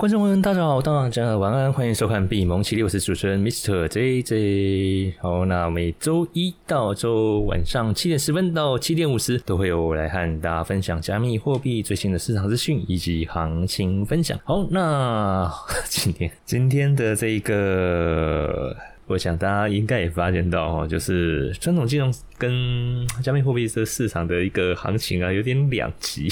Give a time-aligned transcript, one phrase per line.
[0.00, 3.86] 观众们，大家好，大家晚安，欢迎收看闭蒙奇六，我是主持人 Mr.
[3.86, 5.14] J J。
[5.20, 14.40] 好，那每周一到周晚上七点十分到七点五十，都会有我来和大家分享加密货币最新的市场资讯以及行情分享。
[14.42, 15.52] 好，那
[15.84, 18.74] 今天今天的这一个。
[19.06, 26.26] 我想大家应该也发现到哦，就是传统金融跟加密货币这市场的一个行情啊，有点两极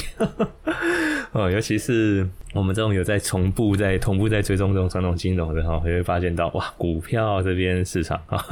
[1.33, 2.27] 哦，尤其是。
[2.55, 8.43] 我们这种有在同步在同步在追踪这种传统金融的哈，也会发现到哇，股票这边市场啊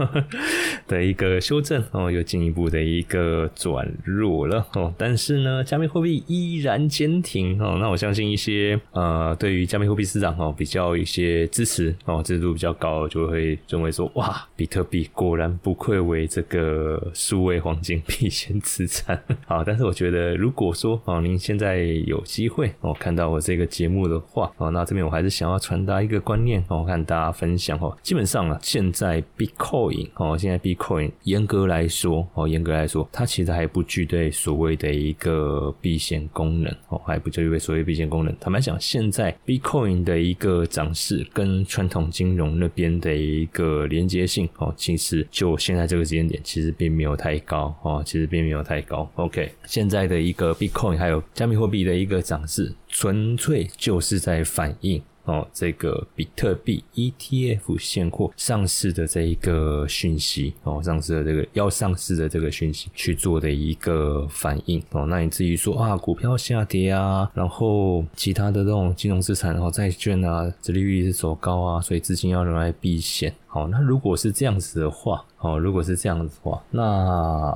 [0.86, 4.92] 的一个修正哦，又进一步的一个转弱了哦。
[4.98, 7.78] 但是呢，加密货币依然坚挺哦。
[7.80, 23.86] 那我相信一些呃，对于加密货币市场哦比较一些支持哦，支持度比较高，就会认为说哇，比特币果然不愧为这个数位黄金避险资产好，但是我觉得，如果说哦，您现在有机会哦，看到我这个节。
[23.86, 27.96] 目的话哦，那这边我还是想要传达一个观念哦，看大家分享哦。
[28.02, 38.36] 基本上啊，现在 Bitcoin 哦，现在 Bitcoin 严格来说哦，严格来说，它其实还不具备所谓的一个避险功能哦，还不具备所谓避险功能。
[38.40, 49.10] 坦白讲，现在 Bitcoin 的一个涨势跟传统金融那边的一个连接性哦，其实就现在这个时间点，其实并没有太高哦，其实并没有太高。
[49.16, 53.68] OK，现在的一个 Bitcoin 还有加密货币的一个涨势，纯粹。
[53.76, 65.04] 就是在反映哦，这个比特币 ETF 现货上市的这一个讯息哦，上市的这个要上市的这个讯息去做的一个反应哦。
[65.06, 73.34] 那你至于说啊，股票下跌啊，然后其他的这种金融资产，然后债券啊，殖利率是走高啊，所以资金要用来避险。
[73.46, 77.54] 好，那如果是这样子的话，哦，如果是这样子的话，那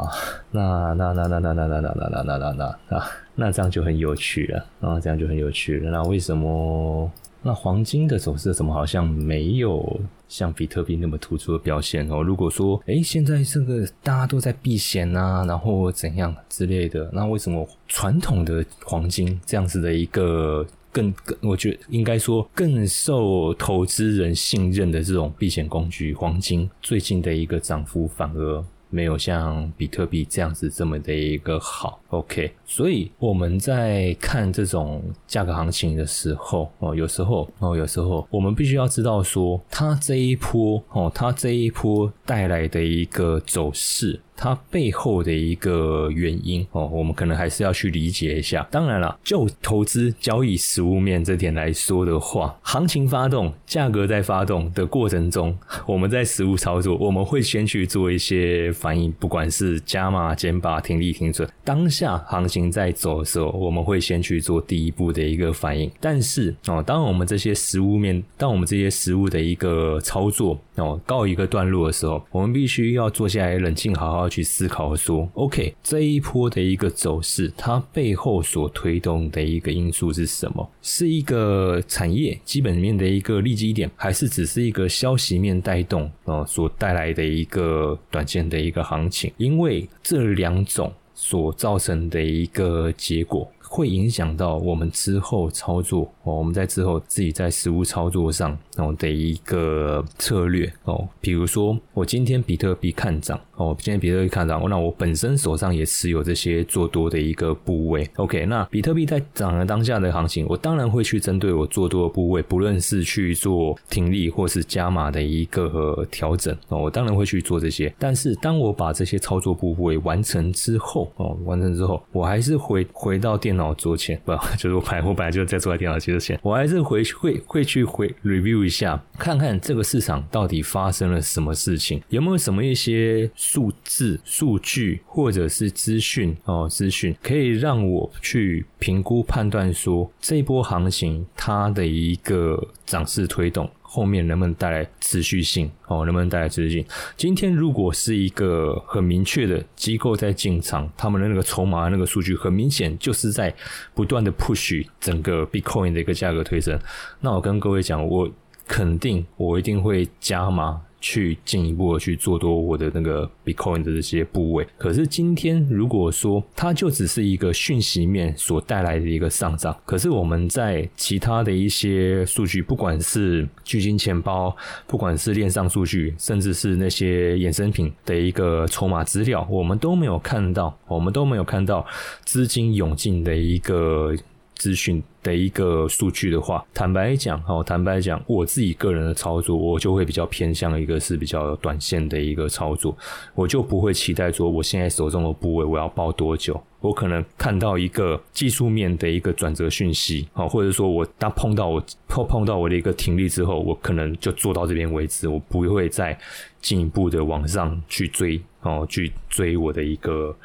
[0.50, 3.10] 那那那那那那那那那那那那那。
[3.36, 5.90] 那这样就很有趣了，啊，这样就很有趣了。
[5.90, 7.10] 那为什么
[7.42, 12.22] 那黄金的走势怎么好像没有像比特币那么突出的表现哦？
[12.22, 28.64] 如果说，哎，现在这个大家都在避险啊，然后怎样之类的，那为什么传统的黄金这样子的一个更更，我觉得应该说更受投资人信任的这种避险工具黄金，最近的一个涨幅反而？
[28.90, 44.20] 没有像比特币这样子这么的一个好，OK，所以我们在看这种价格行情的时候，哦，有时候，哦，有时候我们必须要知道说，它这一波，哦，它这一波带来的一个走势。
[44.40, 48.66] 它背后的一个原因哦，我们可能还是要去理解一下。
[48.70, 61.46] 当然了，就投资交易实物面这点来说的话，行情发动、价格在发动的过程中， 我们在实物操作，我们会先去做一些反应，不管是加码、减把、停利、停损。
[61.62, 65.90] 当下行情在走的时候，我们会先去做第一步的一个反应。
[66.00, 74.29] 但是哦，当我们这些实物面，当我们这些实物的一个操作哦告一个段落的时候，我们必须要坐下来冷静，好好。
[74.30, 80.70] 去思考说，OK，这一波的一个走势，它背后所推动的一个因素是什么？
[80.80, 89.32] 是一个产业基本面的一个利基点，还是只是一个消息面带动啊所带来的一个短线的一个行情？
[89.36, 93.50] 因为这两种所造成的一个结果。
[93.72, 108.08] 会影响到我们之后操作哦，我们在之后自己在实物操作上哦的一个策略哦，比如说我今天比特币看涨哦，今天比特币看涨，那我本身手上也持有这些做多的一个部位。
[108.16, 117.92] OK，那比特币在涨的当下的行情，我当然会去针对我做多的部位，不论是去做停利或是加码的一个调整哦，我当然会去做这些。
[117.98, 123.70] 但是当我把这些操作部位完成之后哦，完成之后，我还是回回到电脑。
[123.80, 143.68] 桌前不， 就是我本来我本来就在坐在电脑机前，我还是回会会去回 review 一下，看看这个市场到底发生了什么事情，有没有什么一些数字、数据或者是资讯哦，资讯可以让我去评估判断说这波行情它的一个涨势推动。
[143.92, 145.68] 后面能不能带来持续性？
[145.88, 146.86] 哦，能不能带来持续性？
[147.16, 153.52] 今天如果是一个很明确的机构在进场，他们的那个筹码那个数据很明显，就是在
[153.92, 156.78] 不断的 push 整个 Bitcoin 的一个价格推升。
[157.18, 158.30] 那我跟各位讲，我
[158.70, 160.80] 肯定我一定会加码。
[161.02, 164.66] 去进一步的去做多我的那个 Bitcoin 的这些部位。
[164.76, 174.54] 可是今天如果说它就只是一个讯息面所带来的一个上涨，可是我们在其他的一些数据，不管是巨金钱包，
[174.86, 181.86] 不管是链上数据，甚至是那些衍生品的一个筹码资料，我们都没有看到，我们都没有看到
[182.26, 184.14] 资金涌进的一个。
[184.60, 192.94] 资讯的一个数据的话，坦白讲，哦，坦白讲，我自己个人的操作，我就会比较偏向一个是比较短线的一个操作，
[193.34, 206.18] 我就不会期待说我现在手中的部位我要抱多久，我可能看到一个技术面的一个转折讯息，哦，或者说我当碰到我碰碰到我的一个停力之后，我可能就做到这边为止，我不会再
[206.60, 210.36] 进一步的往上去追，哦，去追我的一个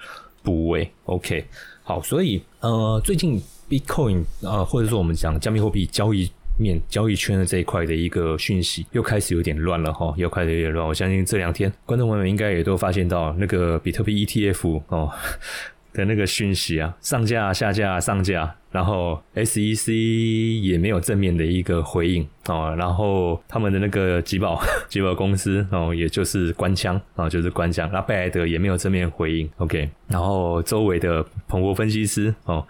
[0.42, 1.44] 部位，OK，
[1.84, 3.42] 好，所以呃，最近。
[3.70, 10.88] Bitcoin 啊，或者说我们讲加密货币交易面、交易圈的这一块的一个讯息，又开始有点乱了哈，又开始有点乱。
[10.88, 15.12] 我相信这两天观众朋友们应该也都发现到那个比特币 ETF 哦
[15.92, 32.66] 的那个讯息啊，上架、下架、上架，然后 SEC 也没有正面的一个回应哦，然后他们的那个集保 集保公司哦，也就是官腔啊，就是官腔，那贝莱德也没有正面回应，OK，然后周围的彭博分析师哦。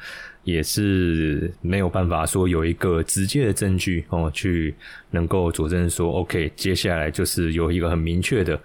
[0.46, 4.74] 也是没有办法说有一个直接的证据哦，去
[5.10, 8.58] 能够佐证说，OK，接下来就是有一个很明确的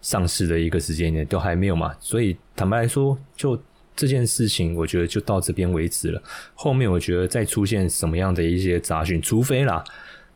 [0.00, 1.92] 上市的一个时间点，都还没有嘛。
[1.98, 3.60] 所以坦白来说，就
[3.96, 6.22] 这件事情，我觉得就到这边为止了。
[6.54, 9.82] 后面我觉得再出现什么样的一些杂讯，除非啦，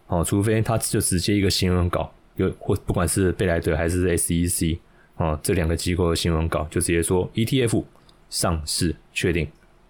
[0.08, 4.76] 哦，除非他就直接一个新闻稿，有或不管是贝莱德还是 SEC
[5.16, 7.84] 哦，这两个机构的新闻稿，就直接说 ETF
[8.28, 9.48] 上市确定。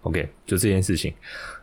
[0.09, 1.13] OK，就这件事情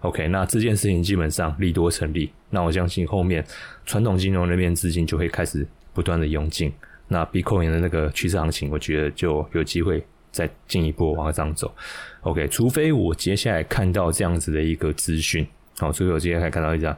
[0.02, 3.44] ，OK，那这件事情基本上利多成立，那我相信后面
[3.84, 6.72] 传统金融那边资金就会开始不断的涌进，
[7.08, 10.00] 那 Bitcoin 的那个趋势行情，我觉得就有机会
[10.30, 11.74] 再进一步往上走。
[12.20, 15.44] OK，除非我接下来看到这样子的一个资讯，
[15.78, 16.96] 好，除非我接下来看到一张，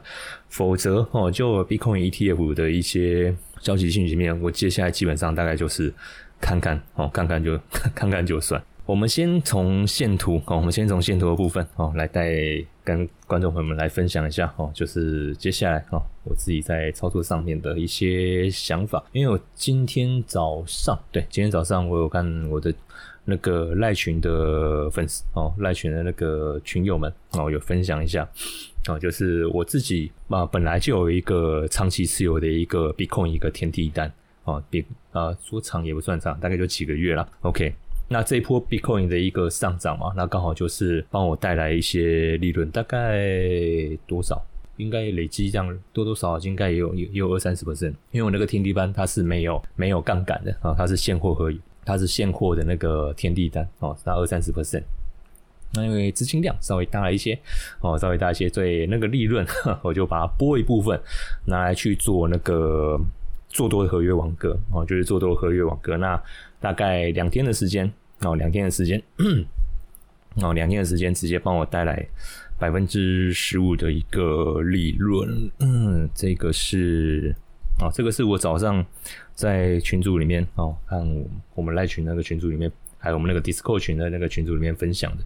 [0.49, 5.91] 否则哦，就 Bitcoin ETF 的一些消息信息面，我接下来基本上大概就是
[6.39, 7.59] 看看哦，看看就
[7.95, 8.63] 看看就算。
[8.89, 12.33] 我们先从线图哦，我们先从线图的部分哦，来带
[12.83, 19.05] 跟观众朋友们来分享一下哦，就是接下来哦，我自己在操作上面的一些想法。
[19.11, 22.73] 因为我今天早上，对，今天早上我有看我的
[23.25, 28.27] 那个赖群的粉丝哦，赖群的那个群友们哦，有分享一下
[28.87, 34.11] 哦，就是我自己啊，本来就有一个长期持有的一个 Bitcoin 一个天地单
[34.45, 37.71] 哦，比啊说长也不算长，大概就几个月了，OK。
[38.11, 43.29] 那这一波 Bitcoin 的一个上涨嘛，那刚好就是帮我带来一些利润，大概
[44.07, 44.43] 多少？
[44.77, 47.93] 应该累积这样多多少少应该也有也有二三十 percent。
[48.11, 54.83] 因为我那个天地班它是没有没有杠杆的啊，它是现货合约，它是现货的那个天地单哦，它二三十 percent。
[55.73, 57.37] 那因为资金量稍微大了一些
[57.81, 59.45] 哦，稍微大一些，所以那个利润
[59.83, 60.99] 我就把它拨一部分
[61.45, 62.99] 拿来去做那个
[63.49, 66.19] 做多的合约网格哦，就是做多合约网格那。
[66.61, 67.89] 大概两天的时间
[68.21, 69.01] 哦，两天的时间
[70.41, 72.05] 哦，两天的时间直接帮我带来
[72.57, 75.49] 百分之十五的一个利润。
[75.59, 77.35] 嗯，这个是
[77.79, 78.85] 啊，这个是我早上
[79.33, 81.25] 在群组里面哦，看
[81.55, 85.23] 我们赖群那个群组里面，还有我们那个 Discord 群的那个群组里面分享的，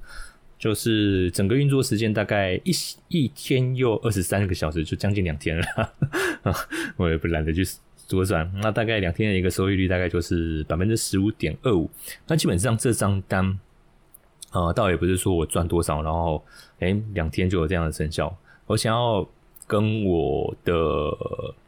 [0.60, 2.72] 就是整个运作时间大概一
[3.08, 5.94] 一天又二十三个小时，就将近两天了，
[6.98, 7.66] 我也不懒得去。
[8.16, 11.90] 多算，那大概两天的一个收益率大概就是百分之十五点二五。
[12.28, 13.60] 那基本上这张单，
[14.52, 16.44] 呃，倒也不是说我赚多少，然后
[16.80, 18.36] 哎两天就有这样的成效。
[18.68, 19.28] 我想要
[19.66, 20.74] 跟我的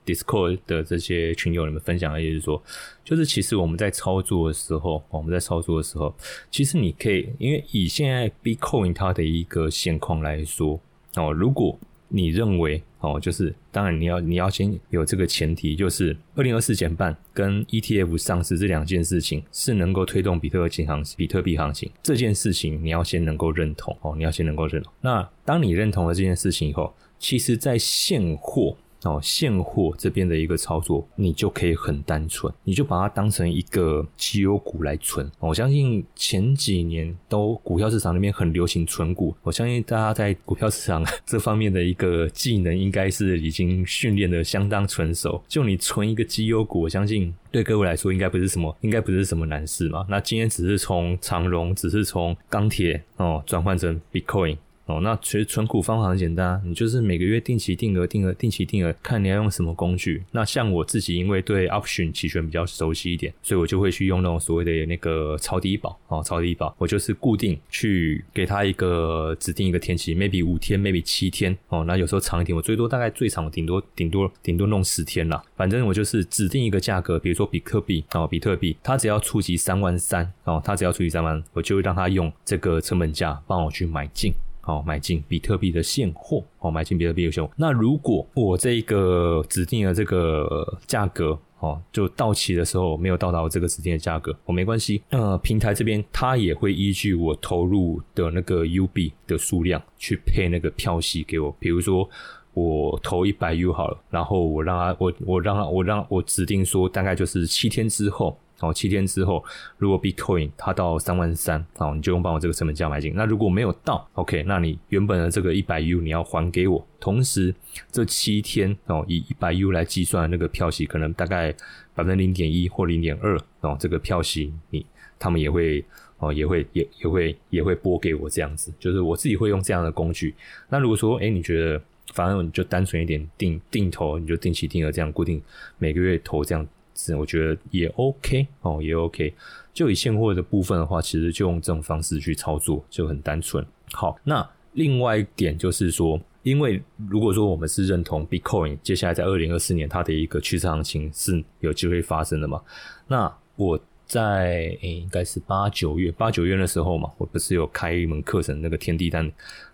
[0.06, 2.62] Discord 的这些群友你们分享的，就是说，
[3.04, 6.14] 就是其实我们在操作的时候，我们在操作的时候，
[6.52, 10.80] 其实你可以，因为以现在 Bitcoin 它的一个现况来说，
[11.16, 24.92] 哦，如果你认为哦，就是当然你要你要先有这个前提，就是二零二四减半跟 ETF 上市这两件事情是能够推动比特币行，比特币行情这件事情你要先能够认同哦，你要先能够认同。
[25.02, 28.78] 那当你认同了这件事情以后，其实在现货。
[29.04, 35.30] 哦，现货这边的一个操作，你就可以很单纯，你就把它当成一个绩优股来存。
[35.40, 45.42] 我相信前几年都股票市场那边很流行存股，我相信大家在股票市场 这方面的一个技能，应该是已经训练的相当纯熟。
[45.48, 50.06] 就你存一个绩优股，我相信对各位来说应该不是什么，应该不是什么难事嘛。
[50.10, 54.58] 那今天只是从长荣，只是从钢铁哦转换成 Bitcoin。
[54.86, 60.24] 哦，那其实存股方法很简单，你就是每个月定期定额、定额、定期定额，看你要用什么工具。
[60.32, 71.84] 那像我自己，因为对 option 期权比较熟悉一点，所以我就会去用那种所谓的那个超低保哦，超低保，我就是固定去给他一个指定一个天期，maybe 五天，maybe 七天哦。
[71.86, 75.42] 那有时候长一点，我最多大概最长顶多顶多顶多弄十天啦。
[75.56, 84.32] 反正我就是指定一个价格，比如说比特币哦，比特币，它只要触及三万三哦，它只要触及三万，我就会让他用这个成本价帮我去买进。
[84.66, 87.52] 哦买进比特币的现货，哦买进比特币的现货。
[87.56, 91.40] 那如果我这个指定的这个价格。
[91.60, 95.02] 哦，就到期的时候没有到达我这个指定的价格，我没关系。
[95.10, 101.56] 呃，平台这边它也会依据我投入的那个 U 币的数量去配那个票息给我。
[101.58, 102.08] 比如说
[102.54, 108.38] 我投一百 U 好了，然后我让他，我我让他，我让我指定说大概就是七天之后。
[108.62, 109.44] 哦，七天之后，
[109.78, 113.14] 如果 Bitcoin 它到三万三，哦，你就用帮我这个成本价买进。
[113.16, 116.88] 那如果没有到，OK，那你原本的这个一百 U 你要还给我。
[117.00, 117.54] 同时，
[117.92, 121.52] 这七天哦，以一百 U 来计算那个票息，可能大概
[121.94, 124.86] 百分之零点一或零点二哦，这个票息你
[125.20, 125.84] 他们也会
[126.20, 128.74] 哦，也会也也会也会拨给我这样子。
[128.80, 130.34] 就是我自己会用这样的工具。
[130.70, 131.82] 那如果说，哎，你觉得
[132.14, 135.42] 反正你就单纯一点定定投，你就定期定额这样固定
[135.78, 136.66] 每个月投这样。
[136.96, 139.34] 是，我觉得也 OK 哦，也 OK。
[139.74, 143.66] 就以现货的部分的话，其实就用这种方式去操作，就很单纯。
[143.92, 152.62] 好，那另外一点就是说，因为如果说我们是认同 Bitcoin 接下来在二零二四年它的一个趋势行情是有机会发生的嘛，
[153.08, 153.80] 那我。
[154.06, 159.30] 在诶，应该是八九月，八九月的时候嘛，我不是有开一门课程，那个天地单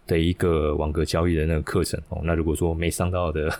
[0.07, 2.21] 的一个网格交易的那个课程哦。
[2.23, 3.53] 那如果说没上到的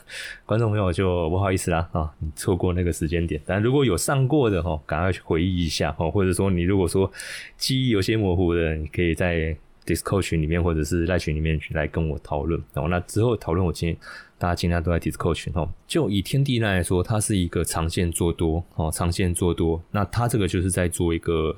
[0.45, 3.41] 观众朋友，就不好意思啦啊，你错过那个时间点。
[3.45, 7.11] 但如果有上过的哈，赶快去回忆一下哦，或者说你如果说
[7.57, 12.87] 记忆有些模糊的，你可以在 Discord 群里面或者是赖群里面来跟我讨论哦。
[12.87, 13.97] 那之后讨论，我今天。
[14.41, 19.79] 大家经常都在 Discord 群哦，就以天地来说，它是一个长线做多哦，长线做多。
[19.91, 21.55] 那它这个就是在做一个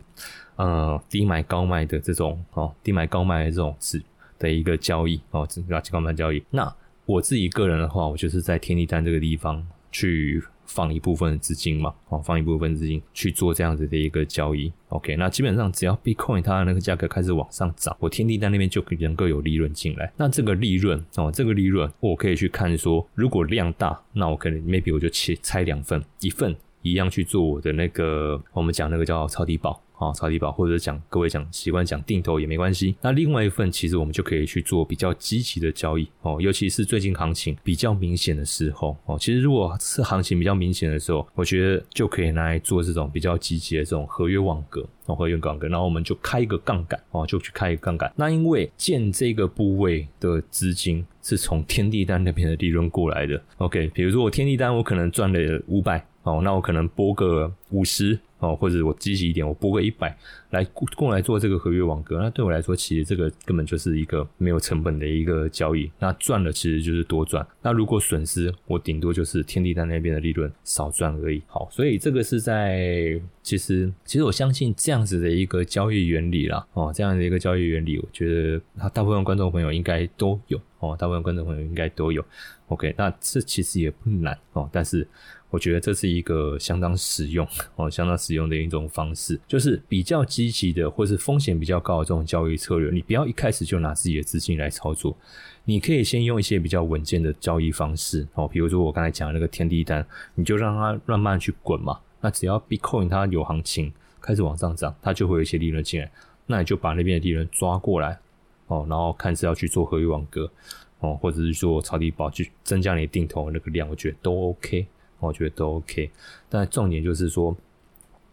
[0.58, 4.04] 呃低买高卖的这种哦，低买高卖的这种是
[4.38, 6.44] 的一个交易哦，这叫高卖交易。
[6.50, 6.76] 那
[7.06, 10.44] 我自己个人的话，我就是在天地单这个地方去。
[10.66, 20.12] 放一部分的资金嘛，哦，放一部分资金去做这样子的一个交易，OK，那基本上只要 Bitcoin 它的那个价格开始往上涨，我天地在那边就能够有利润进来。
[20.18, 29.82] 那这个利润哦，这个利润我可以去看说，如果量大，那我可能 maybe 我就切拆两份，一份一样去做我的那个我们讲那个叫超低保。
[30.04, 32.96] 啊，超低保，或者讲各位讲习惯讲定投也没关系。
[33.02, 39.18] 那另外一份，其实我们就可以去做比较积极的交易哦，尤其是最近行情比较明显的时候哦。
[39.20, 48.12] 其实如果是行情比较明显的时候，我觉得就可以拿来做这种比较积极的这种合约网格哦，合约网格，然后我们就开一个杠杆哦，就去开一个杠杆。
[48.16, 53.42] 那因为建这个部位的资金是从天地单那边的利润过来的。
[53.58, 58.20] OK，比如说我天地单我可能赚了五百哦，那我可能拨个五十。
[58.44, 60.14] 哦，或者我积极一点，我拨个一百
[60.50, 60.66] 来
[60.98, 65.90] 过来做这个合约网格，那对我来说，其实这个根本就是一个没有成本的一个交易。
[65.98, 71.42] 那赚了其实就是多赚，那如果损失，我顶多就是天地单那边的利润少赚而已。
[71.48, 76.68] 好，所以这个是在其实其实我相信这样子的一个交易原理啦。
[76.74, 82.22] 哦，这样的一个交易原理，我觉得大部分观众朋友应该都有哦，大部分观众朋友应该都有。
[82.68, 85.08] OK，那这其实也不难哦，但是。
[85.54, 92.90] 我觉得这是一个相当实用哦，相当实用的一种方式，就是比较积极的，或是风险比较高的这种交易策略。
[92.90, 95.16] 你不要一开始就拿自己的资金来操作，
[95.64, 102.00] 你可以先用一些比较稳健的交易方式哦，比如说我刚才讲的那个天地单，你就让它慢慢去滚嘛。
[102.20, 106.12] 那只要 Bitcoin 它有行情开始往上涨，它就会有一些利润进来，
[106.48, 108.18] 那你就把那边的利润抓过来
[108.66, 110.52] 哦，然后看是要去做合约网格
[110.98, 114.88] 哦，或者是说超低保去增加你定投那个量，我觉得都 OK。
[115.28, 116.10] 我觉得都 OK，
[116.50, 117.56] 但重点就是说，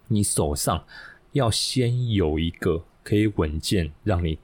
[0.08, 0.82] 你手上
[1.32, 4.38] 要先有一个可以稳健让你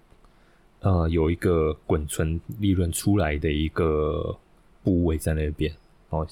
[0.80, 4.36] 呃有一个滚存利润出来的一个
[4.82, 5.74] 部位在那边
[6.10, 6.26] 哦。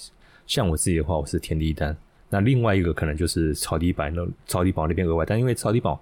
[0.47, 1.97] 像我自己的话，我是天地单，
[2.30, 6.00] 那另外一个可能就是超低板那超低保那边额外，但因为超低保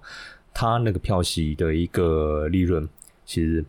[0.53, 2.87] 它那个票息的一个利润
[3.25, 3.63] 其实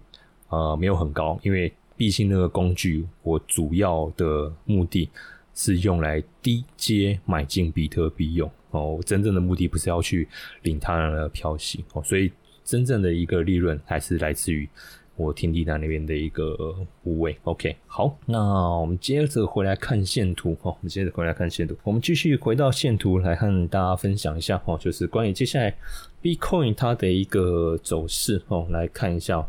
[0.49, 5.09] 呃没有很高，因为毕竟那个工具我主要的目的。
[5.55, 10.29] 是用来低阶买进比特币用哦，真正的目的不是要去
[10.63, 12.31] 领它的票息哦，所以
[12.65, 14.69] 真正的一个利润还是来自于
[15.17, 17.37] 我天地单那边的一个部位。
[17.45, 18.39] OK，好，那
[18.79, 25.73] 我们接着回来看线图哦，我们接着回来看线图，我们继续回到线图来和大家分享一下哦，就是关于接下来
[26.21, 29.47] Bitcoin 它的一个走势哦，来看一下。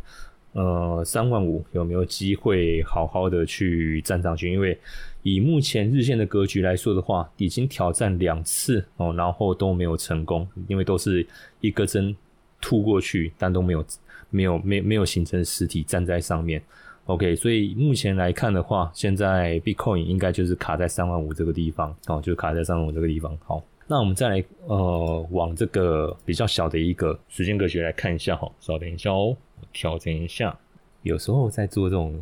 [0.54, 4.50] 呃，三万五有没有机会好好的去站上去？
[4.50, 4.80] 因为
[5.26, 11.26] 以目前日线的格局来说的话，已经挑战两次哦，然后都没有成功，因为都是
[11.62, 12.16] 一个针
[12.62, 13.84] 突过去，但都没有
[14.30, 16.62] 没有没没有形成实体站在上面。
[17.06, 23.36] OK，所以目前来看的话，现在 Bitcoin 应该就是卡在三万五这个地方哦，就卡在三万五这个地方。
[23.44, 29.36] 好，那我们再来呃，往这个比较小的一个时间格局来看一下哈，稍等一下哦。
[29.74, 30.56] 调整一下，
[31.02, 32.22] 有时候在做这种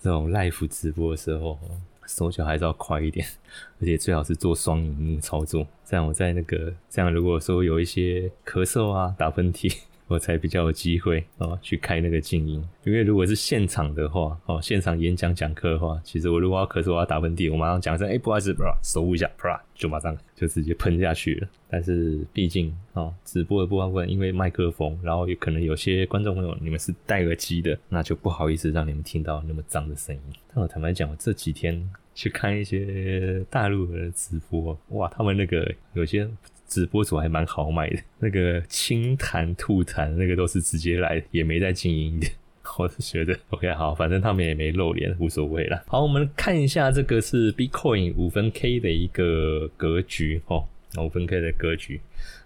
[0.00, 1.58] 这种 live 直播的时候，
[2.06, 3.26] 手脚还是要快一点，
[3.80, 9.74] 而且最好是做双荧幕操作，这样我在那个这样如果说有一些咳嗽啊、打喷嚏。
[10.08, 12.62] 我才比较有机会哦，去开那个静音。
[12.84, 21.48] 因为如果是现场的话，哦，现场演讲讲课的话，其实我如果要咳嗽、我要打喷嚏，我马上讲声，哎，不好意思，手捂一下，啪，就马上就直接喷下去了。
[21.68, 30.22] 但是毕竟哦，直播的部分，因为麦克风，然后有可能有些观众朋友你们是戴耳机的，那就不好意思让你们听到那么脏的声音。
[30.54, 36.26] 但我坦白讲，我这几天去看一些大陆的直播，哇，他们那个有些。
[36.68, 42.28] 直播主还蛮豪迈的，那个清谈吐痰，那个都是直接来，也没在静音的。
[42.78, 45.82] 我是觉得 OK 好，反正他们也没露脸，无所谓了。
[45.86, 50.62] 好，我们看一下这个是 Bitcoin 五分 K 的一个格局哦，
[51.02, 51.98] 五分 K 的格局。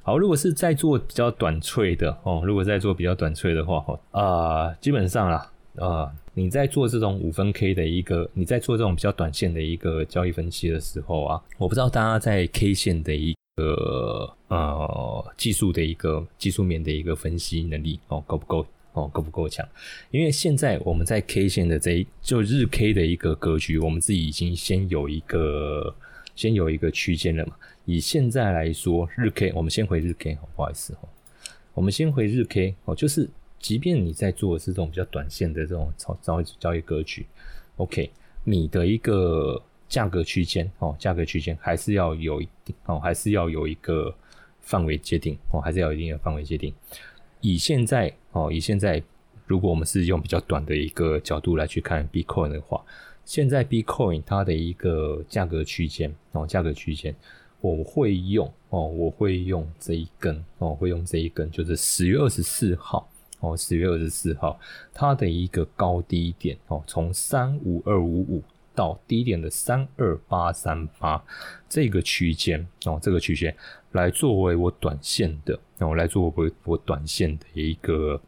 [0.02, 19.66] 好，如果是在做比较短脆的哦，如果在做比较短脆的话哦，啊，基本上啦，啊，你在做这种五分 K 的一个，你在做这种比较短线的一个交易分析的时候啊，我不知道大家在 K 线的一呃呃，技术的一个技术面的一个分析能力哦，够不够哦，够不够强？
[20.10, 25.94] 因为现在我们在 K 线的这一就日 K 的一个格局，我们自己已经先有一个
[26.34, 27.56] 先有一个区间了嘛。
[27.84, 31.08] 以现在来说，日 K 我们先回日 K，不好意思哦，
[31.74, 33.28] 我们先回日 K 哦，就是
[33.58, 37.26] 即便你在做是这种比较短线的这种操交易交易格局
[37.76, 38.10] ，OK，
[38.44, 39.62] 你的一个。
[39.92, 44.14] 价格区间哦，价格区间还是要有一定哦，还是要有一个
[44.62, 46.72] 范围界定哦，还是要有一定的范围界定。
[47.42, 49.02] 以现在哦，以现在，
[49.46, 52.82] 如果我们是用比较短的一个角度来去看 Bitcoin 的话，
[53.26, 57.14] 现在 Bitcoin 它的一个价格区间哦，价格区间，
[57.60, 63.06] 我会用哦，我会用这一根哦，会用这一根，就是十月二十四号
[63.40, 64.58] 哦，十月二十四号
[64.94, 68.42] 它的一个高低点哦，从三五二五五。
[68.74, 71.22] 到低点的三二八三八
[71.68, 73.54] 这个区间哦，这个区间
[73.92, 78.20] 来作为我短线的哦，来作为我短线的一个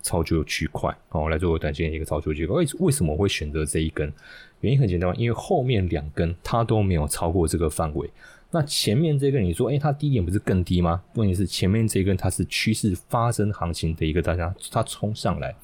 [0.00, 2.56] 操作区块哦，来作为短线的一个操作区块。
[2.56, 4.12] 为为什么我会选择这一根？
[4.60, 8.08] 原因很简单，因为后面两根它都没有超过这个范围。
[8.50, 11.02] 那前面这根你说，哎，它低点不是更低吗？
[11.14, 15.54] 问题是前面这根它是趋势发生行情的一个大家，它冲上来。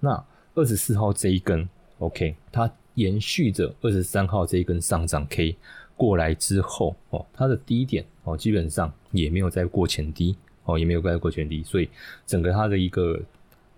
[0.00, 0.24] 那
[0.54, 2.70] 二十四号这一根，OK，它。
[2.94, 5.56] 延续着二十三号这一根上涨 K
[5.96, 11.88] 过来之后哦，它的低点哦基本上也没有再过前低哦，也没有再过前低，所以
[12.26, 13.20] 整个它的一个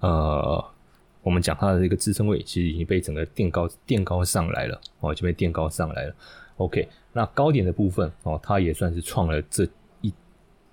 [0.01, 0.64] 呃，
[1.22, 6.14] 我们讲它的一个支撑位其实已经被整个垫高垫高上来了哦，就被垫高上来了。
[6.57, 9.66] OK，那高点的部分哦，它也算是创了这
[10.01, 10.12] 一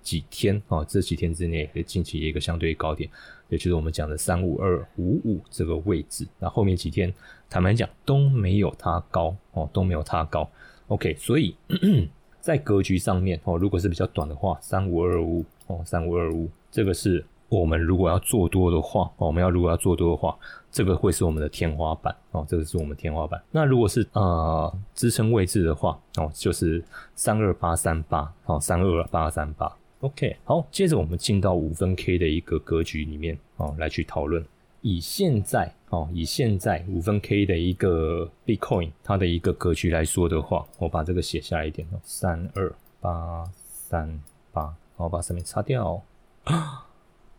[0.02, 3.10] 几天哦，这几天之内近期一个相对高点。
[3.48, 7.12] 也就是我们讲的三五二五五这个位置，那后面几天
[7.50, 10.48] 坦白讲都没有它高哦，都没有它高。
[10.86, 11.54] OK，所以
[12.40, 20.38] 在格局上面哦，如果是比较短的话，三五二五哦，三五二五这个是我们如果要做多的话，我们要如果要做多的话，
[20.70, 23.42] 这个会是我们的天花板哦，这个是我们天花板。
[23.50, 26.82] 那如果是呃支撑位置的话哦，就是
[27.14, 29.76] 三二八三八哦，三二八三八。
[30.00, 34.42] OK，好，接着我们进到五分 K 的一个格局里面哦，来去讨论。
[34.82, 44.20] 以现在哦，以现在五分 K 的一个 Bitcoin 它的一个格局来说的话，我把这个写下来一点哦，三二八三
[44.52, 46.02] 八，我把上面擦掉。
[46.44, 46.86] 啊，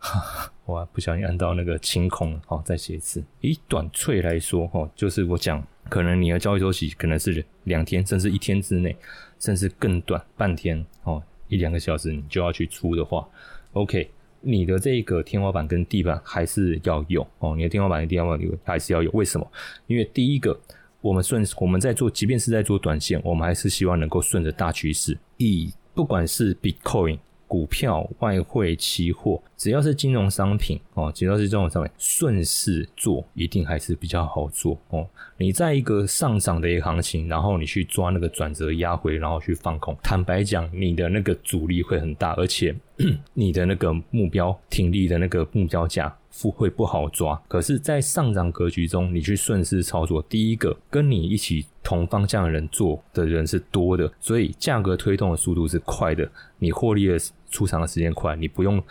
[0.65, 3.23] 我不小心按到那个清空了，好，再写一次。
[3.39, 8.95] 以短脆来说哦，就是我讲，可能你的交易周期可能是两天，甚至一天之内，
[9.39, 11.21] 甚至更短，半天哦。
[11.47, 13.27] 一两个小时你就要去出的话
[13.73, 14.09] ，OK，
[14.41, 18.27] 你的这个天花板跟地板还是要有哦，你的天花板跟地板
[18.63, 19.09] 还是要有。
[19.11, 19.51] 为什么？
[19.87, 20.59] 因为第一个，
[20.99, 27.19] 我们顺我们在做，即便是在做短线，我们还是希望能够顺着大趋势，以不管是 Bitcoin。
[27.51, 35.05] 股票、外汇、期货，只要是金融商品哦，只要是这种商品，顺势做一定还是比较好做哦。
[35.35, 42.73] 你在一个上涨的一个行情，然后你去抓那个转折压回，然后去放空，坦白讲，你的那个阻力会很大，而且
[43.33, 46.15] 你的那个目标挺立的那个目标价。
[46.41, 57.19] 不会不好抓，可是，在上涨格局中，你去顺势操作，第一个跟你一起同方向的人做的人是多的，所以价格推动的速度是快的，你获利的
[57.51, 58.81] 出场的时间快，你不用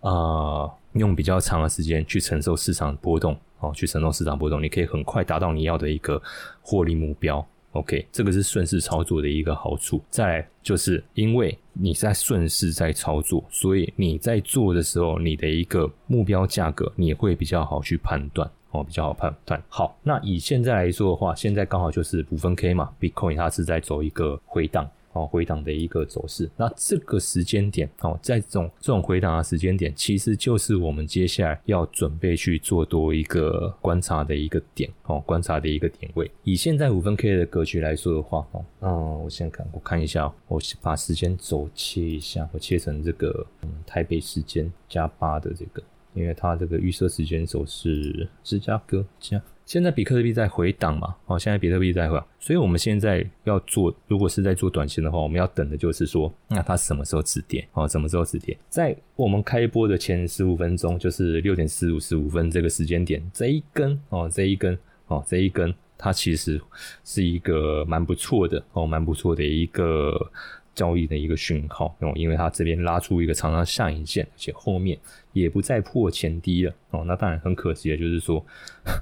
[0.00, 6.20] 啊用比较长的时间去承受市场波动哦，去承受市场波动，你可以很快达到你要的一个
[6.62, 7.46] 获利目标。
[7.72, 10.02] OK，这个是顺势操作的一个好处。
[10.08, 18.50] 再来，就是因为你在顺势在操作，所以你在做的时候，你的一个目标价格你会比较好去判断。
[18.70, 19.62] 哦，比较好判断。
[19.68, 24.86] 好，那以现在来说的话，现在刚好就是五分 K 嘛，Bitcoin 它是在走一个回档。
[25.12, 36.30] 哦，回档的一个走势，那这个时间点哦，在这种这种回档的时间点，其实就是我们接下来要准备去做多一个观察的一个点哦，观察的一个点位。
[36.44, 45.82] 以现在五分 K 的格局来说的话，哦，嗯，我先看，我看一下，我把时间轴切一下，我切成这个嗯台北时间加八的这个，
[46.14, 49.40] 因为它这个预设时间轴是芝加哥加。
[49.68, 57.68] 现在比特币在回档嘛，哦，现在比特币在回，所以我们现在要做，如果是在做短线的话，我们要等的就是说，那它什么时候止跌？
[57.74, 58.56] 哦，什么时候止跌？
[58.70, 64.78] 在我们开播的前十五分钟，就是六点四五十五分这个时间点，这一根哦，这一根
[65.08, 66.58] 哦，这一根，它其实
[67.04, 70.18] 是一个蛮不错的哦，蛮不错的一个。
[70.78, 74.96] 交易的一个讯号哦，因为它这边拉出一个长长下影线，而且后面
[75.32, 77.02] 也不再破前低了哦。
[77.04, 78.44] 那当然很可惜的就是说，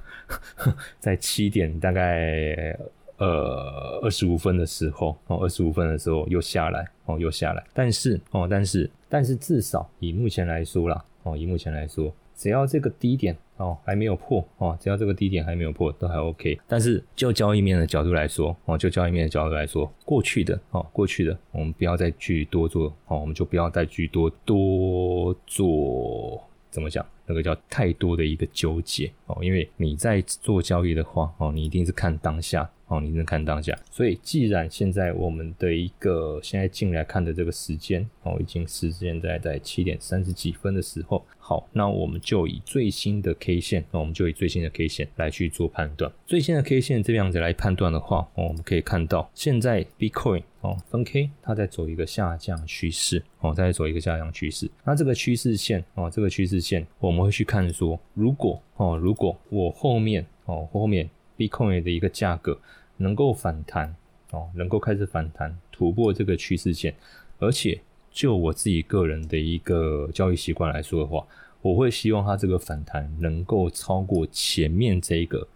[0.99, 2.75] 在七点大概
[3.17, 7.63] 呃二十五分的时候哦，二十五分的时候又下来哦，又下来。
[7.73, 12.11] 但是哦，但是但是至少以目前来说啦哦，以目前来说。
[12.39, 16.59] 只要这个低点哦还没有破哦，只要这个低点还没有破，都还 OK。
[16.67, 27.05] 但是就交易面的角度来说哦，就交易面的角度来说，过去的哦，过去的我们不要再去多做哦，我们就不要再去多多做，怎么讲？
[27.27, 32.67] 那个叫太多的一个纠结哦，因为你在做交易的话哦，你一定是看当下。
[32.89, 46.09] 哦，你能看当下，所以既然现在我们的一个现在进来看的这个时间哦，已经是现在在七点三十几分的时候，好，那我们就以最新的 K 线，那我们就以最新的 K 线来去做判断。
[46.25, 54.69] 最新的 K 线这样子来判断的话，我们可以看到现在 Bitcoin 哦分 K 它在走一个下降趋势哦，在走一个下降趋势。
[54.83, 61.09] 那这个趋势线哦，这个趋势线我们会去看说，如果哦，如果我后面哦后面。
[61.37, 62.59] Bitcoin 的一个价格
[62.95, 63.95] 能够反弹
[64.31, 66.91] 哦，能够开始反弹突破这个趋势线，
[67.37, 71.23] 而且就我自己个人的一个交易习惯来说的话，
[71.61, 75.47] 我会希望它这个反弹能够超过前面这个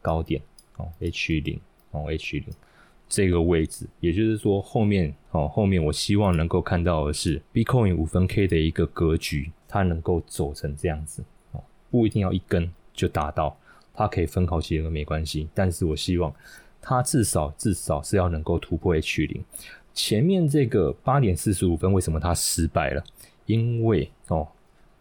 [0.00, 0.40] 高点
[0.76, 2.46] 哦，H 零哦，H 零
[3.08, 13.56] 这个位置，也就是说后面哦，后面我希望能够看到的是 Bitcoin 五分 K 的一个格局，它能够走成这样子哦，不一定要一根就达到。
[13.94, 16.34] 它可以分好几个没关系，但是我希望
[16.82, 19.42] 它至少至少是要能够突破 H 零。
[19.94, 23.02] 前面这个八点四十五分为什么它失败了？
[23.46, 24.46] 因为哦，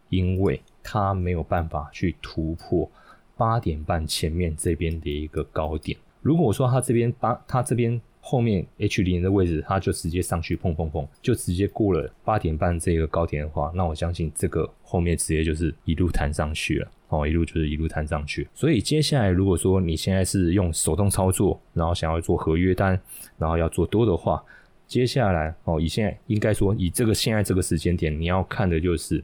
[0.08, 2.90] 因为它没有办法去突破
[3.36, 5.98] 八点半前面这边的一个高点。
[6.26, 8.02] 如果说它这边八，它这边。
[8.28, 18.48] 后面 H 零的位置，它就直接上去碰碰碰，就直接过了八点半这个高点的话，那我相信这个后面直接就是一路弹上去了，哦，一路就是一路弹上去。
[18.56, 23.00] 所以接下来如果说你现在是用手动操作，然后想要做合约单，
[23.38, 24.44] 然后要做多的话，
[24.88, 29.24] 接下来哦，以现在应该说以这个现在这个时间点，你要看的就是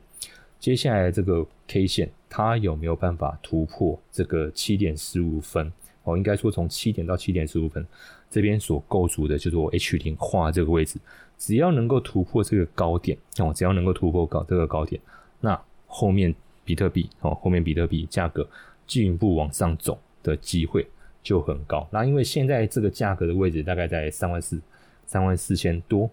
[0.60, 5.74] 接下来这个 K 线它有没有办法突破这个七点十五分，
[6.12, 7.86] 哦，应该说从七点到七点十五分。
[8.30, 10.98] 这边所构筑的就是我 H 零画这个位置，
[11.38, 15.02] 只要能够突破这个高点哦，只要能够突破高这个高点，
[15.42, 18.48] 那后面比特币哦，后面比特币价格
[18.88, 20.88] 进一步往上走的机会
[21.22, 21.86] 就很高。
[21.92, 24.62] 那因为现在这个价格的位置大概在三万四、
[25.06, 26.10] 三万四千多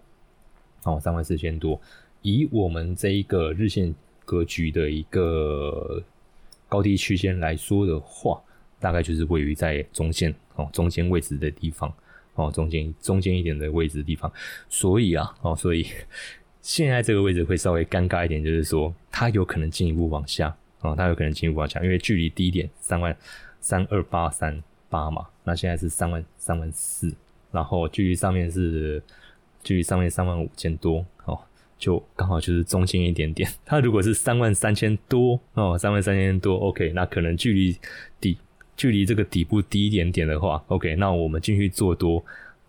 [0.83, 1.79] 哦，三万四千多，
[2.21, 6.03] 以我们这一个日线格局的一个
[6.67, 8.41] 高低区间来说的话，
[8.79, 11.93] 大概就是位于在中线哦，中间位置的地方。
[12.35, 14.31] 哦，中间中间一点的位置的地方，
[14.69, 15.85] 所以啊，哦，所以
[16.61, 23.13] 现在这个位置会稍微尴尬一点，就是说它有可能进一步往下，哦，它有可能进一步往下，因为距离低点三万
[23.59, 27.13] 三二八三八嘛，那现在是三万三万四，
[27.51, 29.03] 然后距离上面是
[29.61, 31.37] 距离上面三万五千多，哦，
[31.77, 33.51] 就刚好就是中间一点点。
[33.65, 37.77] 它如果是三万三千多，哦，三万三千多，OK，那可能距离。
[38.79, 42.23] 距离这个底部低一点点的话，OK，那我们进去做多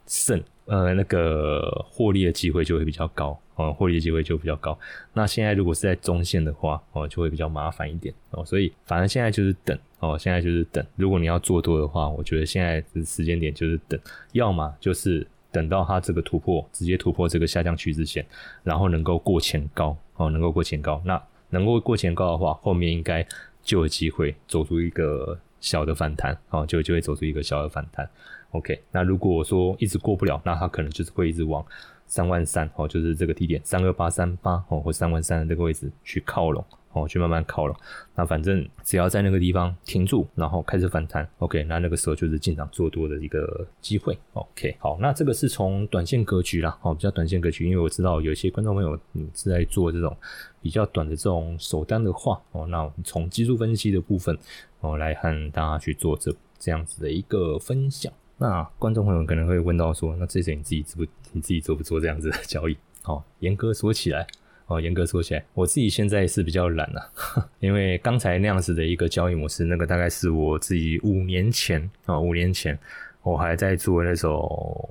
[0.09, 4.77] 胜，呃，那个获利的机会就会比较高，哦，获利的机会就比较高。
[5.13, 10.85] 那现在如果是在中线的话，哦，就会比较麻烦一点，哦，所以反正现在就是等，哦，现在就是等。
[10.97, 14.01] 如果你要做多的话，我觉得现在的时间点就是等，
[14.33, 18.27] 要么就是等到它这个突破，直接突破这个下降趋势线，
[18.65, 23.25] 然后能够过前高，哦，能够过前高，那能够过前高的话，后面应该
[23.63, 25.39] 就有机会走出一个。
[25.61, 28.09] 小的反弹，哦，就就会走出一个小的反弹。
[28.51, 31.65] OK，那如果说一直过不了，那它可能就是会一直往
[32.07, 36.65] 三万三，哦，就是这个低点三二八三八，哦，或三万三的这个位置去靠拢。
[36.93, 37.77] 哦，去慢慢靠拢。
[38.17, 44.19] 那反正只要在那个地方停住，然后开始反弹，OK，那那个时候就是进场做多的一个机会。
[44.33, 50.17] OK，好，那这个是从短线格局啦，哦，比较短线格局，因为我知道有些观众朋友你是在做这种
[50.61, 54.37] 比较短的这种手单的话，哦，那我们从技术分析的部分，
[54.81, 58.13] 哦，来和大家去做这这样子的一个分享。
[58.39, 61.13] 那观众朋友可能会问到说，那这些你自己做不？
[61.33, 62.77] 你自己做不做这样子的交易？
[63.03, 64.27] 好，严格说起来，
[64.67, 67.13] 哦，严格说起来，我自己现在是比较懒了，
[67.61, 72.79] 因为刚才那样子的一个交易模式，那个大概是我自己五年前啊，五年前
[73.23, 74.89] 我还在做那种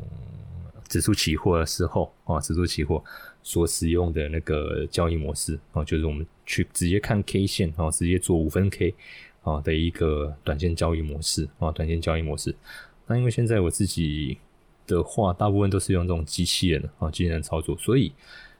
[0.87, 3.03] 指数期货的时候啊，指数期货
[3.43, 8.93] 所使用的那个交易模式啊，就是我们去直接看 K 线啊，直接做五分 K
[9.49, 12.53] 啊的一个短线交易模式啊，短线交易模式。
[13.07, 14.37] 那因为现在我自己。
[14.91, 17.77] 的话，大部分都是用这种机器人啊，机器人操作。
[17.77, 18.11] 所以，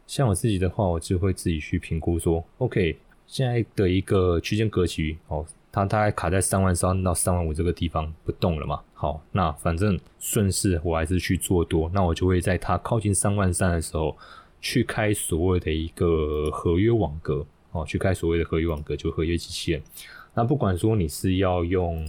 [0.05, 8.79] 像我自己的话，我就会自己去评估说，OK，现在的一个区间格局哦，它大概卡在三万三到三万五这个地方不动了嘛。
[8.93, 14.15] 好，那反正顺势我还是去做多，那我就会在它靠近三万三的时候
[14.61, 19.81] 去开所谓的一个合约网格哦，去开所谓的合约网格，就合约机器人。
[20.39, 22.07] 那不管说你是要用。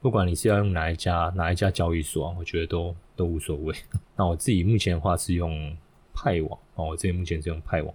[0.00, 3.74] 不管你是要用哪一家哪一家交易所，我觉得都都无所谓。
[4.14, 5.76] 那我自己目前的话是用
[6.14, 7.92] 派网哦，我自己目前是用派网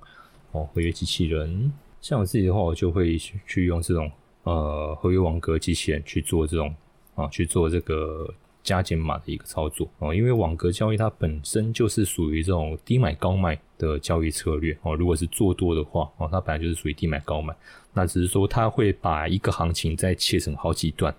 [0.52, 1.71] 哦，合约机器人。
[2.02, 4.12] 像我自己的话，我就会去用这种
[4.43, 6.76] 呃合约网格机器人去做这种
[7.15, 8.28] 啊去做这个
[8.62, 14.93] 加减码的一个操作哦，因为网格交易它本身就是属于这种低买高卖的交易策略哦。
[14.93, 17.56] 如果是做多的话哦，它本来就是属于低买高卖，
[17.94, 21.14] 那只是说它会把一个行情再切成好几段。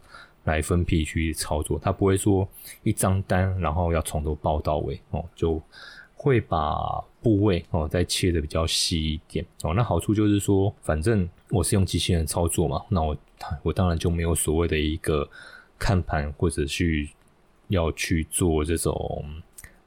[0.44, 2.46] 来分批去操作，他不会说
[2.82, 5.58] 一张单，然后要从头报到尾哦，就
[6.14, 9.72] 会把部位哦再切的比较细一点哦。
[9.72, 13.16] 那好处就是说，反正我是用机器人操作嘛，那我
[13.62, 15.26] 我当然就没有所谓的一个
[15.78, 17.08] 看盘或者去
[17.68, 19.24] 要去做这种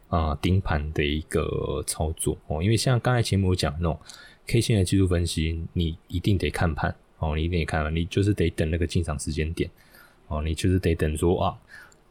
[0.10, 2.64] 啊盯盘的一个操作哦。
[2.64, 4.00] 因为像刚才节目讲那种
[4.48, 9.70] K 线的技术分析，你一定得看盘哦，你一定得看盘，你就是得等那个进场时间点。
[10.28, 11.58] 哦，你就是得等说啊，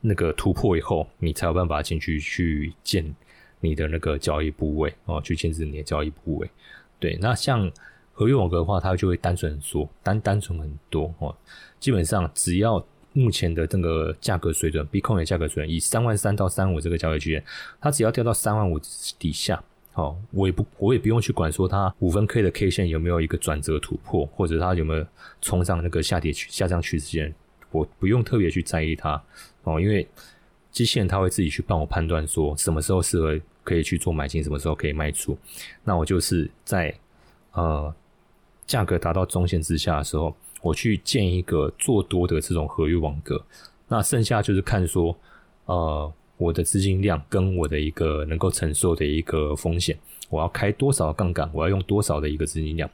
[0.00, 3.14] 那个突破以后，你才有办法进去去建
[3.60, 6.50] 你的那个交易部位哦，去限制你的交易部位。
[6.98, 7.70] 对，那像
[8.12, 11.34] 合约网格的话，它就会单纯很多，单单纯很多哦。
[11.78, 17.44] 基本上只要目前的这个价格水准，比控的价格水准以三万三到三五这个交易区间，
[17.80, 18.78] 它只要掉到三万五
[19.18, 19.62] 底下，
[19.96, 25.06] 哦，我也不我也不用去管说它五分 K 的 K 线有没有一个转折突破，或者它有没有
[25.40, 27.34] 冲上那个下跌区下降趋势线。
[27.72, 29.20] 我不用特别去在意它
[29.64, 30.06] 哦，因为
[30.70, 35.36] 机器人它会自己去帮我判断说什么时候适合可以去做买进，什么时候可以卖出。
[35.82, 36.94] 那我就是在
[37.52, 37.92] 呃
[38.66, 43.42] 价格达到中线之下的时候，我去建一个做多的这种合约网格。
[43.88, 45.16] 那剩下就是看说
[45.64, 49.96] 呃我的资金量跟我的一个能够承受的一个风险，
[50.28, 52.88] 我要开多少杠杆，我要用多少的一个资金量。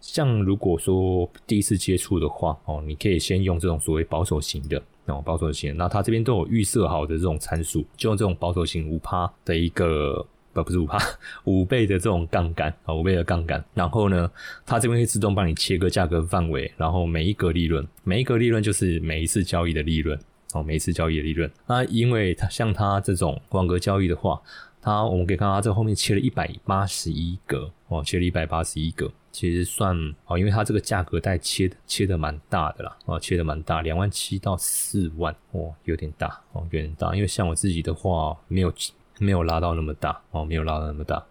[0.00, 10.98] 像如果说第一次接触的话，哦，你可以先用这种所谓保守型的，哦，保守型，那它这边都有预设好的这种参数，就用这种保守型五趴的一个，不不是五趴，
[11.44, 14.30] 五倍的这种杠杆，啊，五倍的杠杆，然后呢，
[14.64, 20.18] 它这边会自动帮你切割价格范围，然后每一格利润，每一格利润就是每一次交易的利润，
[20.52, 24.40] 哦，每一次交易的利润，那因为它像它这种网格交易的话，
[24.80, 29.10] 它我们可以看到它这后面切了一百八十一格，哦，切了一百八十一格。
[29.30, 29.94] 其实算
[30.26, 37.14] 哦，因为它这个价格带切的切的蛮大的啦，哦，切的蛮大，两万七到四万，哦，有点大，哦，有点大。
[37.14, 38.72] 因为像我自己的话，没有
[39.18, 41.24] 没有拉到那么大，哦，没有拉到那么大。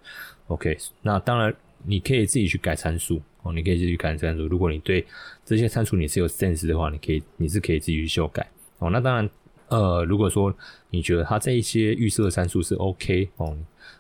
[0.46, 1.54] OK，那当然
[1.84, 4.46] 你可以自己去改参数，哦，你可以自己去改参数。
[4.48, 5.06] 如果你对
[5.44, 8.48] 这些参数你是有 sense 的话，你可以你是可以自己去修改，
[8.80, 9.30] 哦，那当然，
[9.70, 10.54] 呃，如果说
[10.90, 13.58] 你觉得它这一些预设参数是 OK，哦。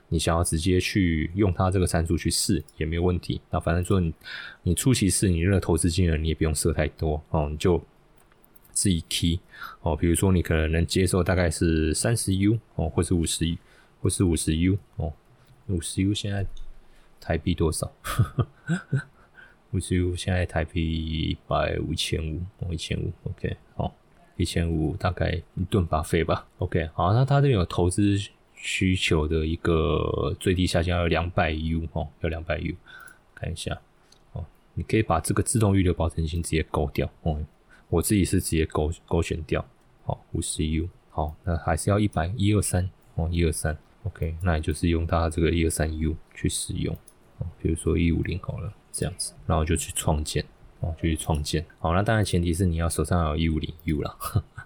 [0.10, 3.42] 你想要直接去用它这个参数去试也没有问题。
[3.50, 4.14] 那反正说你
[4.64, 7.84] 你初期试，你那个投资金额你也不用设太多哦，你就
[8.72, 9.38] 自己 key
[9.82, 9.98] 哦。
[9.98, 13.58] 比如说你可能能接受大概是三十 U 哦，或是五十
[14.02, 15.12] 或是五十 U 哦。
[15.68, 16.46] 五十 U 现在
[17.20, 17.92] 台币多少？
[19.72, 23.94] 五十 U 现在台币一百五千五哦，一千五 OK 好，
[24.38, 28.18] 一千五大概一顿把费吧 OK 好，那他这边有投资。
[28.60, 32.74] 需求的一个最低下限要两百 U 哦，要两百 U，
[33.36, 33.80] 看一下
[34.34, 37.40] 哦，你可以把这个自动预留保证金直接勾掉哦，
[37.88, 39.64] 我自己是直接勾勾选掉，
[40.04, 46.98] 好五十 U，好，那还是要一百一二三哦，一二三，OK，那也就是用它这个一二三 U 去使用
[47.38, 50.44] 哦，比如说一五零好了，这样子，然后就去创建
[51.00, 51.66] 去创建。
[51.80, 54.16] 好，那当然前提是你要手上有一五零 U 啦。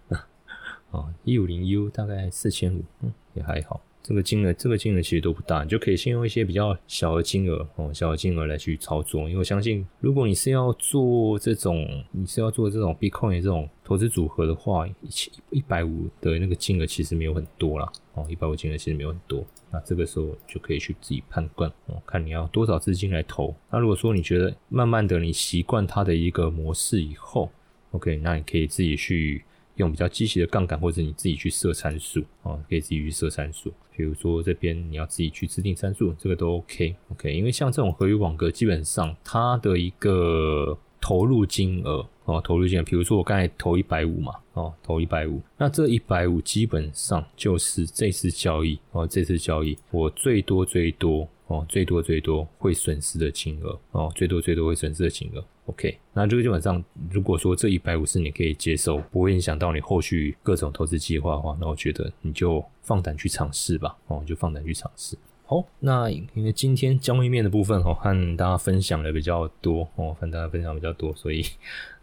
[0.92, 3.82] 哦，一五零 U 大概四千五，嗯，也还好。
[4.04, 9.22] 这个金额，这个金额其实都不大，你就可以先用一些比较小的金额哦，小的金额来去操作。
[9.30, 17.92] 因为我相信，如果你是要做这种，你是要做这种 Bitcoin 这种投资组合的话，一千一百五的那个金额其实没有很多啦。
[18.14, 19.46] 哦，一百五金额其实没有很多。
[19.72, 23.56] 那这个时候就可以去自己判断哦，看你要多少资金来投。
[23.70, 27.50] 那如果说你觉得慢慢的你习惯它的一个模式以后
[27.92, 29.44] ，OK，那你可以自己去。
[29.78, 33.72] 用比较积极的杠杆，或者你自己去设参数啊，可以自己去设参数。
[33.96, 37.34] 比如说这边你要自己去制定参数，这个都 OK OK。
[37.34, 51.28] 因为像这种合约网格，基本上它的一个投入金额哦，投入金额，比如说我刚才投一百五嘛，哦，投一百五，那这一百五基本上就是这次交易哦，这次交易我最多最多。
[51.52, 55.44] 哦，最多最多会损失的金额哦，最多最多会损失的金额。
[55.66, 63.98] OK，那这个基本上，如果说这一百五十你可以接受，不会影响到你后续各种投资计划的话，那我觉得你就放胆去尝试吧。
[64.08, 65.18] 哦，就放胆去尝试。
[65.46, 71.46] 好，那因为今天交易面的部分哦，和大家分享的比较多哦，和大家分享比较多，所以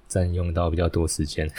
[0.06, 1.50] 占用到比较多时间。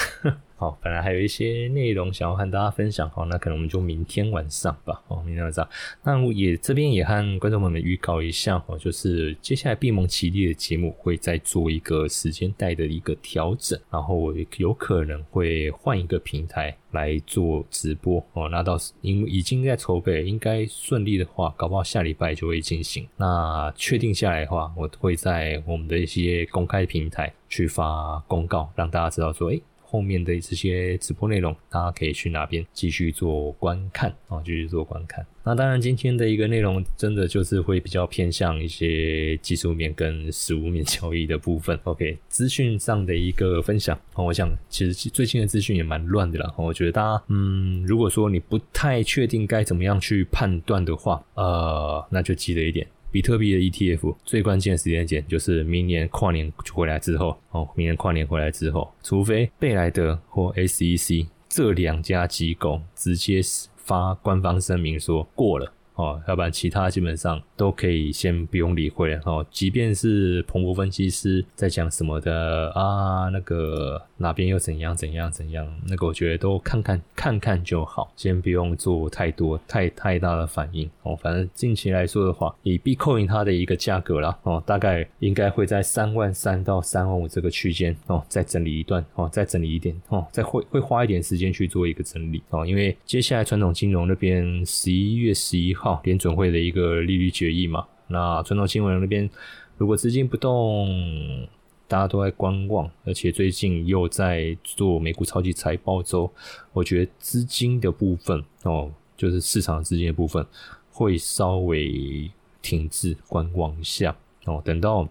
[0.59, 5.01] 好，本来还有一些内容想要和大家分享，好，那可能我们就明天晚上吧。
[5.07, 5.65] 哦，明天晚上，
[6.03, 18.21] 那我也这边也和观众朋友们预告一下，哦，就是接下来闭蒙奇力的节目会再做一个时间带的一个调整，然后我有可能会换一个平台来做直播。
[18.33, 23.07] 哦，那到因为已经在筹备，应该顺利的话，搞不好下礼拜就会进行。
[23.15, 29.59] 那确定下来的话，我会在我们的一些公开平台去发公告，让大家知道说，哎。
[29.89, 34.39] 后面的这些直播内容，大家可以去哪边继续做观看啊？
[34.45, 35.25] 继续做观看。
[35.43, 41.79] 那当然，今天的一个内容真的就是会比较偏向一些技术面跟实物面交易的部分。
[41.85, 43.99] OK，资讯上的一个分享。
[44.13, 46.53] 我想其实最近的资讯也蛮乱的啦。
[46.55, 52.85] 我觉得大家，嗯，如果说你不太确定该怎么样去判断的话，呃，那就记得一点。
[53.11, 63.41] 比特币的 ETF 最关键时间点就是明年跨年回来之后哦，明年跨年回来之后，除非贝莱德或 SEC 这两家机构直接
[63.75, 65.73] 发官方声明说过了。
[65.99, 69.45] 哦，要不然其他基本上都可以先不用理会了哦。
[69.51, 81.13] 即便是彭博分析师在讲什么的啊，那个哪边又怎样怎样怎样，那个我觉得都看看看看就好，先不用做太多太太大的反应哦。
[81.17, 95.88] 反正近期来说的话，以 Bitcoin 它的一个价格啦哦，大概应该会在三万三到三万五这个区间哦，再整理一段哦，再整理一点哦，再会会花一点时间去做一个整理哦，因为接下来传统金融那边十一月十一号。
[96.03, 99.29] 联准会的一个利率决议嘛，那传统新闻那边
[99.77, 101.47] 如果资金不动，
[101.87, 106.29] 大家都在观望，而且最近又在做美股超级财报周，
[106.73, 110.45] 我觉得资金的部分哦，就是市场资金的部分
[110.91, 112.29] 会稍微
[112.61, 115.07] 停滞观望一下哦，等到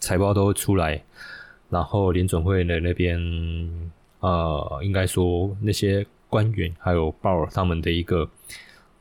[0.00, 1.02] 财报都出来，
[1.70, 3.18] 然后联准会的那边
[4.20, 8.28] 呃，应该说那些官员还有鲍尔他们的一个。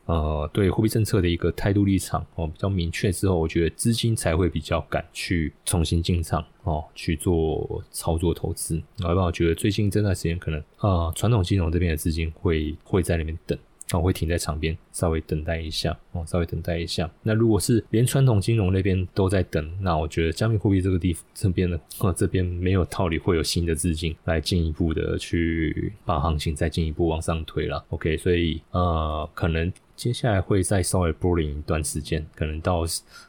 [0.05, 8.81] 呃，对货币政策的一个态度立场哦，比较明确之后，我觉得资金才会比较敢去重新进场哦，去做操作投资。
[8.97, 13.57] 然后，我觉得最近这段时间可能呃，传统金融这边的资金会会在里面等。
[13.93, 17.09] 我会停在场边，稍微等待一下哦，稍微等待一下。
[17.21, 21.79] 那如果是连传统金融那边都在等，那我觉得加密货币这个地方这边呢，
[22.17, 27.85] 这边没有道理会有新的资金来进一步的去把行情再进一步往上推了。
[27.89, 32.83] OK，所以呃，可能接下来会再稍微波林一段时间，可能到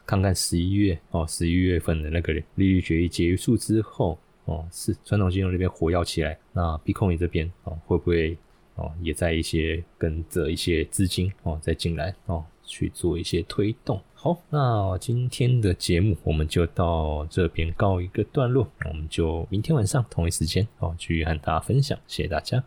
[0.05, 8.37] 看看十一月哦，十一月份的那个利率决议结束之后哦，是传统金融那边火药起来，那 Bitcoin 这边哦会不会？
[8.79, 13.99] 哦，也在一些跟着一些资金哦，再进来哦，去做一些推动。
[14.13, 21.97] 好，那今天的节目我们就到这边告一个段落，我们就明天晚上同一时间哦，继续和大家分享。
[22.05, 22.63] 谢谢大家。